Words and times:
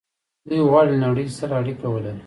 دوی 0.47 0.61
غواړي 0.69 0.89
له 0.93 0.97
نړۍ 1.05 1.27
سره 1.37 1.53
اړیکه 1.61 1.85
ولري. 1.89 2.19